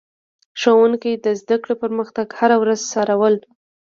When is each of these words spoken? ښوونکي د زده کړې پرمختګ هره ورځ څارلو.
ښوونکي 0.59 1.11
د 1.23 1.25
زده 1.41 1.55
کړې 1.63 1.75
پرمختګ 1.83 2.27
هره 2.39 2.55
ورځ 2.61 2.79
څارلو. 2.91 3.45